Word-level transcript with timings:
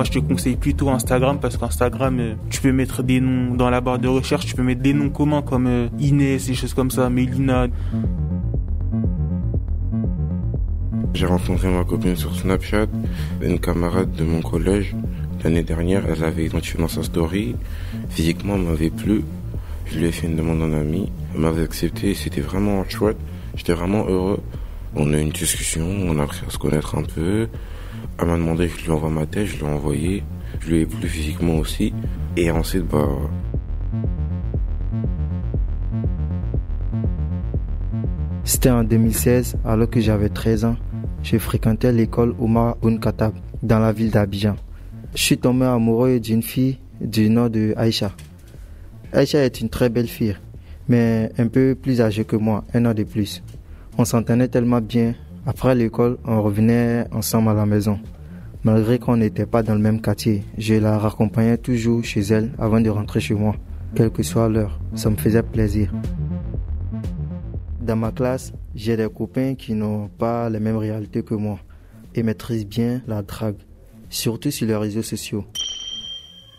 moi, 0.00 0.06
je 0.06 0.12
te 0.12 0.18
conseille 0.18 0.56
plutôt 0.56 0.88
Instagram 0.88 1.38
parce 1.38 1.58
qu'Instagram, 1.58 2.18
euh, 2.20 2.34
tu 2.48 2.62
peux 2.62 2.72
mettre 2.72 3.02
des 3.02 3.20
noms 3.20 3.54
dans 3.54 3.68
la 3.68 3.82
barre 3.82 3.98
de 3.98 4.08
recherche, 4.08 4.46
tu 4.46 4.54
peux 4.54 4.62
mettre 4.62 4.80
des 4.80 4.94
noms 4.94 5.10
communs 5.10 5.42
comme 5.42 5.66
euh, 5.66 5.88
Inès, 5.98 6.46
des 6.46 6.54
choses 6.54 6.72
comme 6.72 6.90
ça, 6.90 7.10
Mélina. 7.10 7.66
J'ai 11.12 11.26
rencontré 11.26 11.68
ma 11.68 11.84
copine 11.84 12.16
sur 12.16 12.34
Snapchat, 12.34 12.86
une 13.42 13.58
camarade 13.58 14.10
de 14.12 14.24
mon 14.24 14.40
collège. 14.40 14.96
L'année 15.44 15.64
dernière, 15.64 16.04
elle 16.08 16.24
avait 16.24 16.46
identifié 16.46 16.80
dans 16.80 16.88
sa 16.88 17.02
story. 17.02 17.54
Physiquement, 18.08 18.54
elle 18.54 18.62
m'avait 18.62 18.88
plu. 18.88 19.22
Je 19.84 19.98
lui 19.98 20.06
ai 20.06 20.12
fait 20.12 20.28
une 20.28 20.36
demande 20.36 20.62
en 20.62 20.72
ami. 20.72 21.12
Elle 21.34 21.42
m'avait 21.42 21.64
accepté. 21.64 22.14
C'était 22.14 22.40
vraiment 22.40 22.82
chouette. 22.88 23.18
J'étais 23.54 23.74
vraiment 23.74 24.06
heureux. 24.06 24.40
On 24.96 25.12
a 25.12 25.18
eu 25.18 25.20
une 25.20 25.28
discussion. 25.28 25.84
On 25.84 26.18
a 26.18 26.22
appris 26.22 26.40
à 26.48 26.50
se 26.50 26.56
connaître 26.56 26.96
un 26.96 27.02
peu. 27.02 27.48
Elle 28.18 28.26
m'a 28.26 28.36
demandé 28.36 28.68
que 28.68 28.78
je 28.78 28.84
lui 28.84 28.90
envoie 28.92 29.10
ma 29.10 29.26
tête. 29.26 29.46
Je 29.46 29.56
lui 29.56 29.64
ai 29.64 29.68
envoyé. 29.68 30.22
Je 30.60 30.70
lui 30.70 30.82
ai 30.82 30.86
physiquement 30.86 31.58
aussi. 31.58 31.92
Et 32.36 32.50
ensuite, 32.50 32.86
bah, 32.86 33.06
C'était 38.52 38.70
en 38.70 38.82
2016, 38.82 39.58
alors 39.64 39.88
que 39.88 40.00
j'avais 40.00 40.28
13 40.28 40.64
ans. 40.64 40.76
Je 41.22 41.38
fréquentais 41.38 41.92
l'école 41.92 42.34
Omar 42.40 42.76
Katab 43.00 43.32
dans 43.62 43.78
la 43.78 43.92
ville 43.92 44.10
d'Abidjan. 44.10 44.56
Je 45.14 45.22
suis 45.22 45.38
tombé 45.38 45.66
amoureux 45.66 46.18
d'une 46.18 46.42
fille 46.42 46.78
du 47.00 47.30
nom 47.30 47.48
de 47.48 47.74
Aïcha. 47.76 48.10
Aïcha 49.12 49.44
est 49.44 49.60
une 49.60 49.68
très 49.68 49.88
belle 49.88 50.08
fille, 50.08 50.36
mais 50.88 51.30
un 51.38 51.46
peu 51.46 51.76
plus 51.80 52.00
âgée 52.00 52.24
que 52.24 52.36
moi, 52.36 52.64
un 52.74 52.86
an 52.86 52.92
de 52.92 53.04
plus. 53.04 53.42
On 53.96 54.04
s'entendait 54.04 54.48
tellement 54.48 54.80
bien. 54.80 55.14
Après 55.46 55.74
l'école, 55.74 56.18
on 56.24 56.42
revenait 56.42 57.06
ensemble 57.12 57.48
à 57.48 57.54
la 57.54 57.66
maison. 57.66 57.98
Malgré 58.62 58.98
qu'on 58.98 59.16
n'était 59.16 59.46
pas 59.46 59.62
dans 59.62 59.74
le 59.74 59.80
même 59.80 60.02
quartier, 60.02 60.44
je 60.58 60.74
la 60.74 60.98
raccompagnais 60.98 61.56
toujours 61.56 62.04
chez 62.04 62.20
elle 62.20 62.52
avant 62.58 62.80
de 62.80 62.90
rentrer 62.90 63.20
chez 63.20 63.34
moi, 63.34 63.56
quelle 63.94 64.10
que 64.10 64.22
soit 64.22 64.50
l'heure. 64.50 64.78
Ça 64.94 65.08
me 65.08 65.16
faisait 65.16 65.42
plaisir. 65.42 65.90
Dans 67.80 67.96
ma 67.96 68.12
classe, 68.12 68.52
j'ai 68.74 68.98
des 68.98 69.08
copains 69.08 69.54
qui 69.54 69.72
n'ont 69.72 70.08
pas 70.08 70.50
les 70.50 70.60
mêmes 70.60 70.76
réalités 70.76 71.22
que 71.22 71.34
moi 71.34 71.58
et 72.14 72.22
maîtrisent 72.22 72.66
bien 72.66 73.00
la 73.06 73.22
drague, 73.22 73.56
surtout 74.10 74.50
sur 74.50 74.66
les 74.66 74.76
réseaux 74.76 75.02
sociaux. 75.02 75.46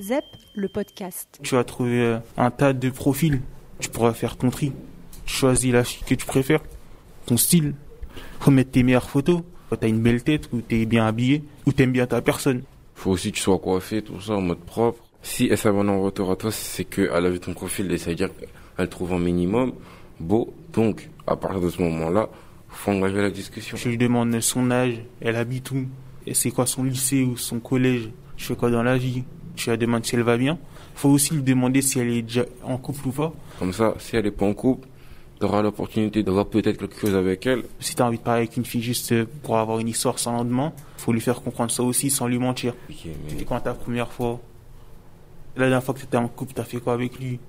ZEP, 0.00 0.24
le 0.54 0.68
podcast. 0.68 1.38
Tu 1.42 1.54
vas 1.54 1.64
trouver 1.64 2.00
euh, 2.00 2.18
un 2.38 2.50
tas 2.50 2.72
de 2.72 2.88
profils. 2.88 3.42
Tu 3.78 3.90
pourras 3.90 4.14
faire 4.14 4.38
ton 4.38 4.48
tri. 4.48 4.72
Tu 5.26 5.34
choisis 5.34 5.70
la 5.70 5.84
fille 5.84 6.02
que 6.06 6.14
tu 6.14 6.24
préfères, 6.24 6.62
ton 7.26 7.36
style. 7.36 7.74
Faut 8.40 8.50
mettre 8.50 8.70
tes 8.72 8.82
meilleures 8.82 9.08
photos. 9.08 9.42
T'as 9.78 9.86
une 9.86 10.00
belle 10.00 10.22
tête, 10.24 10.48
ou 10.52 10.60
t'es 10.62 10.84
bien 10.84 11.06
habillé, 11.06 11.44
ou 11.64 11.72
t'aimes 11.72 11.92
bien 11.92 12.06
ta 12.06 12.20
personne. 12.20 12.62
faut 12.96 13.12
aussi 13.12 13.30
que 13.30 13.36
tu 13.36 13.42
sois 13.42 13.58
coiffé, 13.58 14.02
tout 14.02 14.20
ça, 14.20 14.32
en 14.34 14.40
mode 14.40 14.58
propre. 14.58 15.04
Si 15.22 15.46
elle 15.48 15.58
s'abonne 15.58 15.88
en 15.88 16.02
retour 16.02 16.30
à 16.30 16.36
toi, 16.36 16.50
c'est 16.50 16.84
qu'elle 16.84 17.08
a 17.12 17.30
vu 17.30 17.38
ton 17.38 17.54
profil 17.54 17.90
et 17.92 17.98
ça 17.98 18.10
veut 18.10 18.16
dire 18.16 18.30
qu'elle 18.76 18.88
trouve 18.88 19.12
un 19.12 19.18
minimum 19.18 19.72
beau. 20.18 20.52
Donc, 20.72 21.08
à 21.26 21.36
partir 21.36 21.60
de 21.60 21.70
ce 21.70 21.80
moment-là, 21.82 22.28
faut 22.68 22.90
engager 22.90 23.22
la 23.22 23.30
discussion. 23.30 23.76
Je 23.76 23.88
lui 23.88 23.96
demande 23.96 24.40
son 24.40 24.70
âge, 24.70 24.94
elle 25.20 25.36
habite 25.36 25.70
où, 25.70 25.86
et 26.26 26.34
c'est 26.34 26.50
quoi 26.50 26.66
son 26.66 26.82
lycée 26.82 27.22
ou 27.22 27.36
son 27.36 27.60
collège, 27.60 28.10
je 28.36 28.46
fais 28.46 28.56
quoi 28.56 28.70
dans 28.70 28.82
la 28.82 28.96
vie? 28.96 29.22
Je 29.56 29.70
lui 29.70 29.78
demande 29.78 30.04
si 30.04 30.16
elle 30.16 30.22
va 30.22 30.36
bien. 30.36 30.58
Faut 30.94 31.10
aussi 31.10 31.34
lui 31.34 31.42
demander 31.42 31.82
si 31.82 31.98
elle 32.00 32.10
est 32.10 32.22
déjà 32.22 32.44
en 32.62 32.76
couple 32.76 33.08
ou 33.08 33.12
pas. 33.12 33.32
Comme 33.58 33.72
ça, 33.72 33.94
si 33.98 34.16
elle 34.16 34.26
est 34.26 34.30
pas 34.30 34.46
en 34.46 34.54
couple, 34.54 34.88
tu 35.40 35.46
auras 35.46 35.62
l'opportunité 35.62 36.22
d'avoir 36.22 36.46
peut-être 36.46 36.76
quelque 36.76 36.98
chose 36.98 37.14
avec 37.14 37.46
elle. 37.46 37.64
Si 37.80 37.94
tu 37.94 38.02
as 38.02 38.06
envie 38.06 38.18
de 38.18 38.22
parler 38.22 38.42
avec 38.42 38.56
une 38.58 38.66
fille 38.66 38.82
juste 38.82 39.24
pour 39.42 39.56
avoir 39.56 39.78
une 39.78 39.88
histoire 39.88 40.18
sans 40.18 40.32
lendemain, 40.32 40.72
faut 40.98 41.12
lui 41.12 41.20
faire 41.20 41.40
comprendre 41.40 41.70
ça 41.70 41.82
aussi 41.82 42.10
sans 42.10 42.26
lui 42.26 42.38
mentir. 42.38 42.74
Et 42.90 43.44
quand 43.44 43.58
ta 43.60 43.72
première 43.72 44.12
fois, 44.12 44.38
la 45.56 45.68
dernière 45.68 45.82
fois 45.82 45.94
que 45.94 46.00
tu 46.00 46.04
étais 46.04 46.18
en 46.18 46.28
couple, 46.28 46.52
tu 46.52 46.60
as 46.60 46.64
fait 46.64 46.78
quoi 46.78 46.92
avec 46.92 47.18
lui? 47.18 47.40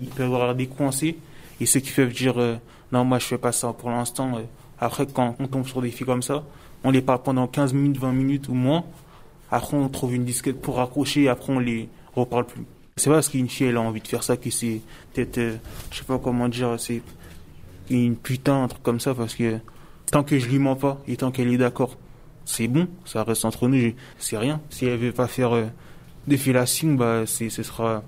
Il 0.00 0.08
peut 0.08 0.24
avoir 0.24 0.54
des 0.54 0.66
coincés. 0.66 1.16
Et 1.60 1.64
ceux 1.64 1.80
qui 1.80 1.90
peuvent 1.90 2.12
dire 2.12 2.38
euh, 2.38 2.56
non, 2.92 3.04
moi 3.04 3.18
je 3.18 3.24
fais 3.24 3.38
pas 3.38 3.52
ça 3.52 3.72
pour 3.72 3.88
l'instant. 3.88 4.36
Euh, 4.36 4.42
après, 4.78 5.06
quand 5.06 5.34
on 5.38 5.46
tombe 5.46 5.66
sur 5.66 5.80
des 5.80 5.90
filles 5.90 6.06
comme 6.06 6.22
ça, 6.22 6.44
on 6.84 6.90
les 6.90 7.00
parle 7.00 7.22
pendant 7.22 7.46
15 7.46 7.72
minutes, 7.72 7.96
20 7.96 8.12
minutes 8.12 8.48
ou 8.48 8.54
moins. 8.54 8.84
Après, 9.50 9.78
on 9.78 9.88
trouve 9.88 10.14
une 10.14 10.24
disquette 10.24 10.60
pour 10.60 10.76
raccrocher 10.76 11.22
et 11.22 11.28
après, 11.28 11.54
on 11.54 11.58
les 11.58 11.88
reparle 12.14 12.44
plus. 12.44 12.66
C'est 12.98 13.10
pas 13.10 13.16
parce 13.16 13.28
fille, 13.28 13.46
elle 13.60 13.76
a 13.76 13.82
envie 13.82 14.00
de 14.00 14.08
faire 14.08 14.22
ça 14.22 14.38
que 14.38 14.48
c'est 14.48 14.80
peut-être, 15.12 15.36
euh, 15.36 15.56
je 15.90 15.98
sais 15.98 16.04
pas 16.04 16.18
comment 16.18 16.48
dire, 16.48 16.80
c'est 16.80 17.02
une 17.90 18.16
putain, 18.16 18.62
un 18.62 18.68
truc 18.68 18.82
comme 18.82 19.00
ça, 19.00 19.14
parce 19.14 19.34
que 19.34 19.58
tant 20.10 20.22
que 20.24 20.38
je 20.38 20.48
lui 20.48 20.58
mens 20.58 20.76
pas 20.76 21.02
et 21.06 21.18
tant 21.18 21.30
qu'elle 21.30 21.52
est 21.52 21.58
d'accord, 21.58 21.98
c'est 22.46 22.68
bon, 22.68 22.88
ça 23.04 23.22
reste 23.22 23.44
entre 23.44 23.68
nous, 23.68 23.92
c'est 24.18 24.38
rien. 24.38 24.62
Si 24.70 24.86
elle 24.86 24.98
veut 24.98 25.12
pas 25.12 25.26
faire 25.26 25.52
euh, 25.52 25.66
de 26.26 26.36
fellation, 26.38 26.94
bah, 26.94 27.26
ce 27.26 27.50
sera, 27.50 28.02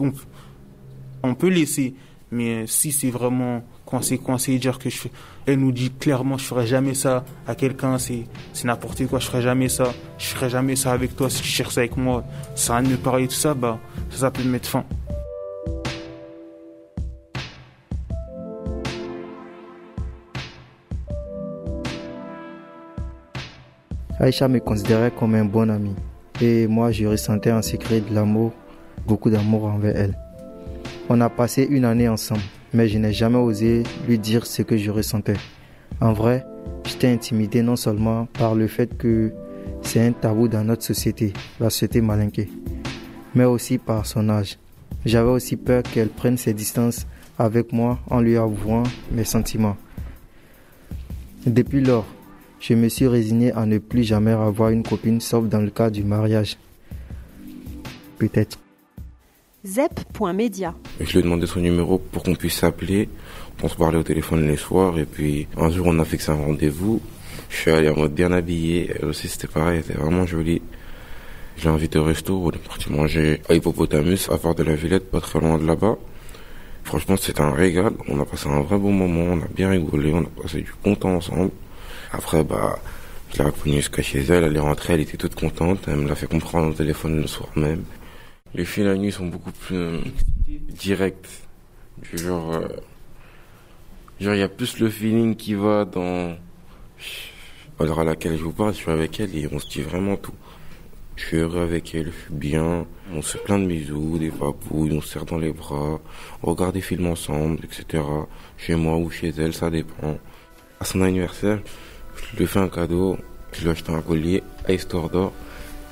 on, 0.00 0.12
on 1.22 1.34
peut 1.34 1.48
laisser, 1.48 1.94
mais 2.30 2.66
si 2.66 2.92
c'est 2.92 3.10
vraiment 3.10 3.64
coincé, 3.90 4.18
coincé, 4.18 4.58
dire 4.58 4.78
que 4.78 4.88
je 4.88 5.08
elle 5.46 5.58
nous 5.58 5.72
dit 5.72 5.90
clairement, 5.90 6.38
je 6.38 6.44
ferai 6.44 6.66
jamais 6.66 6.94
ça 6.94 7.24
à 7.46 7.54
quelqu'un, 7.54 7.98
c'est, 7.98 8.24
c'est 8.52 8.66
n'importe 8.66 9.06
quoi, 9.06 9.18
je 9.18 9.26
ferai 9.26 9.42
jamais 9.42 9.68
ça, 9.68 9.92
je 10.16 10.26
ferai 10.26 10.48
jamais 10.48 10.76
ça 10.76 10.92
avec 10.92 11.16
toi, 11.16 11.28
si 11.28 11.42
tu 11.42 11.48
cherches 11.48 11.74
ça 11.74 11.80
avec 11.80 11.96
moi, 11.96 12.24
ça 12.54 12.80
de 12.80 12.88
me 12.88 12.96
parler 12.96 13.26
tout 13.26 13.34
ça, 13.34 13.52
bah, 13.54 13.78
ça, 14.10 14.30
peut 14.30 14.42
me 14.44 14.50
mettre 14.50 14.68
fin. 14.68 14.84
Aïcha 24.20 24.48
me 24.48 24.60
considérait 24.60 25.10
comme 25.10 25.34
un 25.34 25.46
bon 25.46 25.70
ami. 25.70 25.94
Et 26.42 26.66
moi 26.66 26.92
je 26.92 27.06
ressentais 27.06 27.52
en 27.52 27.62
secret 27.62 28.00
de 28.00 28.14
l'amour, 28.14 28.52
beaucoup 29.06 29.30
d'amour 29.30 29.64
envers 29.64 29.96
elle. 29.96 30.14
On 31.08 31.20
a 31.22 31.30
passé 31.30 31.66
une 31.68 31.86
année 31.86 32.08
ensemble, 32.08 32.42
mais 32.72 32.88
je 32.88 32.98
n'ai 32.98 33.12
jamais 33.12 33.38
osé 33.38 33.82
lui 34.06 34.18
dire 34.18 34.46
ce 34.46 34.62
que 34.62 34.76
je 34.76 34.90
ressentais. 34.90 35.36
En 36.00 36.12
vrai, 36.12 36.44
j'étais 36.84 37.08
intimidé 37.08 37.62
non 37.62 37.76
seulement 37.76 38.26
par 38.26 38.54
le 38.54 38.66
fait 38.66 38.96
que 38.96 39.32
c'est 39.82 40.06
un 40.06 40.12
tabou 40.12 40.48
dans 40.48 40.64
notre 40.64 40.82
société, 40.82 41.32
la 41.58 41.70
société 41.70 42.00
malinquée, 42.00 42.48
mais 43.34 43.44
aussi 43.44 43.78
par 43.78 44.06
son 44.06 44.28
âge. 44.28 44.58
J'avais 45.04 45.30
aussi 45.30 45.56
peur 45.56 45.82
qu'elle 45.82 46.08
prenne 46.08 46.36
ses 46.36 46.54
distances 46.54 47.06
avec 47.38 47.72
moi 47.72 47.98
en 48.08 48.20
lui 48.20 48.36
avouant 48.36 48.82
mes 49.12 49.24
sentiments. 49.24 49.76
Depuis 51.46 51.80
lors, 51.80 52.06
je 52.60 52.74
me 52.74 52.88
suis 52.88 53.06
résigné 53.06 53.52
à 53.52 53.64
ne 53.64 53.78
plus 53.78 54.04
jamais 54.04 54.32
avoir 54.32 54.68
une 54.68 54.82
copine 54.82 55.20
sauf 55.20 55.48
dans 55.48 55.60
le 55.62 55.70
cas 55.70 55.88
du 55.88 56.04
mariage. 56.04 56.58
Peut-être. 58.18 58.58
Zep.media. 59.62 60.74
Je 61.00 61.12
lui 61.12 61.18
ai 61.18 61.22
demandé 61.22 61.46
son 61.46 61.60
numéro 61.60 61.98
pour 61.98 62.22
qu'on 62.22 62.34
puisse 62.34 62.54
s'appeler. 62.54 63.10
On 63.62 63.68
se 63.68 63.76
parlait 63.76 63.98
au 63.98 64.02
téléphone 64.02 64.46
les 64.46 64.56
soirs 64.56 64.98
et 64.98 65.04
puis 65.04 65.48
un 65.58 65.70
jour 65.70 65.88
on 65.88 65.98
a 65.98 66.04
fixé 66.06 66.30
un 66.30 66.36
rendez-vous. 66.36 67.02
Je 67.50 67.56
suis 67.56 67.70
allé 67.70 67.90
en 67.90 67.96
mode 67.96 68.14
bien 68.14 68.32
habillé. 68.32 68.90
Elle 68.94 69.04
aussi 69.04 69.28
c'était 69.28 69.48
pareil, 69.48 69.82
c'était 69.86 69.98
vraiment 69.98 70.24
joli. 70.24 70.62
Je 71.58 71.64
l'ai 71.64 71.74
invité 71.74 71.98
au 71.98 72.04
resto, 72.04 72.40
on 72.42 72.50
est 72.52 72.66
parti 72.66 72.90
manger 72.90 73.42
à 73.50 73.54
Hippopotamus, 73.54 74.30
à 74.30 74.38
part 74.38 74.54
de 74.54 74.62
la 74.62 74.74
Villette, 74.74 75.10
pas 75.10 75.20
très 75.20 75.40
loin 75.40 75.58
de 75.58 75.66
là-bas. 75.66 75.98
Franchement 76.84 77.18
c'était 77.18 77.42
un 77.42 77.52
régal, 77.52 77.92
on 78.08 78.18
a 78.18 78.24
passé 78.24 78.48
un 78.48 78.62
vrai 78.62 78.78
bon 78.78 78.92
moment, 78.92 79.34
on 79.34 79.42
a 79.42 79.48
bien 79.54 79.68
rigolé, 79.68 80.10
on 80.14 80.22
a 80.22 80.42
passé 80.42 80.62
du 80.62 80.72
bon 80.82 80.94
temps 80.94 81.16
ensemble. 81.16 81.50
Après 82.12 82.42
bah 82.44 82.78
je 83.34 83.38
l'ai 83.38 83.44
accompagnée 83.46 83.76
jusqu'à 83.76 84.00
chez 84.00 84.20
elle, 84.20 84.44
elle 84.44 84.56
est 84.56 84.60
rentrée, 84.60 84.94
elle 84.94 85.00
était 85.00 85.18
toute 85.18 85.34
contente, 85.34 85.80
elle 85.86 85.96
me 85.96 86.08
l'a 86.08 86.14
fait 86.14 86.28
comprendre 86.28 86.70
au 86.70 86.72
téléphone 86.72 87.20
le 87.20 87.26
soir 87.26 87.50
même. 87.56 87.84
Les 88.54 88.64
filles 88.64 88.84
la 88.84 88.96
nuit 88.96 89.12
sont 89.12 89.26
beaucoup 89.26 89.52
plus 89.52 89.76
euh, 89.76 90.00
directes. 90.48 91.28
Genre, 92.12 92.54
euh, 92.54 92.68
genre 94.20 94.34
il 94.34 94.40
y 94.40 94.42
a 94.42 94.48
plus 94.48 94.80
le 94.80 94.88
feeling 94.88 95.36
qui 95.36 95.54
va 95.54 95.84
dans 95.84 96.36
l'heure 97.78 98.00
à 98.00 98.04
laquelle 98.04 98.36
je 98.36 98.42
vous 98.42 98.52
parle, 98.52 98.72
je 98.72 98.78
suis 98.78 98.90
avec 98.90 99.20
elle 99.20 99.36
et 99.36 99.48
on 99.52 99.58
se 99.58 99.68
dit 99.68 99.82
vraiment 99.82 100.16
tout. 100.16 100.34
Je 101.14 101.26
suis 101.26 101.36
heureux 101.36 101.60
avec 101.60 101.94
elle, 101.94 102.06
je 102.06 102.24
suis 102.24 102.34
bien. 102.34 102.86
On 103.12 103.22
se 103.22 103.38
plein 103.38 103.58
de 103.58 103.66
bisous, 103.66 104.18
des 104.18 104.30
papouilles, 104.30 104.92
on 104.92 105.00
se 105.00 105.08
serre 105.08 105.26
dans 105.26 105.38
les 105.38 105.52
bras, 105.52 106.00
on 106.42 106.50
regarde 106.50 106.74
des 106.74 106.80
films 106.80 107.06
ensemble, 107.06 107.58
etc. 107.64 108.02
Chez 108.56 108.74
moi 108.74 108.96
ou 108.96 109.10
chez 109.10 109.32
elle, 109.36 109.52
ça 109.52 109.70
dépend. 109.70 110.18
À 110.80 110.84
son 110.84 111.02
anniversaire, 111.02 111.60
je 112.32 112.38
lui 112.38 112.46
fais 112.46 112.58
un 112.58 112.68
cadeau, 112.68 113.16
je 113.52 113.60
lui 113.60 113.68
ai 113.68 113.72
acheté 113.72 113.92
un 113.92 114.00
collier 114.00 114.42
à 114.66 114.72
Histoire 114.72 115.08
d'Or. 115.08 115.32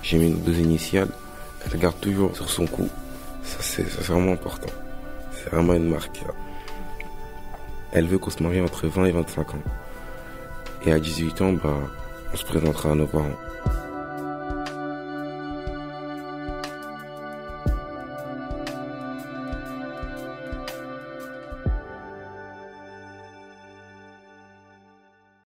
J'ai 0.03 0.19
mis 0.19 0.31
deux 0.31 0.59
initiales 0.59 1.11
elle 1.65 1.79
garde 1.79 2.01
toujours 2.01 2.35
sur 2.37 2.49
son 2.49 2.67
cou. 2.67 2.89
Ça, 3.43 3.59
c'est 3.61 3.89
vraiment 3.89 4.33
important. 4.33 4.73
C'est 5.33 5.51
vraiment 5.51 5.75
une 5.75 5.91
marque. 5.91 6.23
Elle 7.93 8.07
veut 8.07 8.19
qu'on 8.19 8.31
se 8.31 8.43
marie 8.43 8.61
entre 8.61 8.87
20 8.87 9.07
et 9.07 9.13
25 9.13 9.55
ans. 9.55 9.63
Et 10.87 10.93
à 10.93 10.99
18 10.99 11.41
ans, 11.43 11.53
bah, 11.53 11.75
on 12.33 12.37
se 12.37 12.45
présentera 12.45 12.93
à 12.93 12.95
nos 12.95 13.07
parents. 13.07 13.37